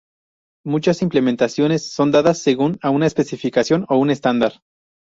[0.65, 4.53] Muchas implementaciones son dadas según a una especificación o un estándar.